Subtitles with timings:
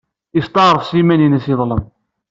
[0.35, 1.81] Yesteɛṛef s yiman-nnes yeḍlem?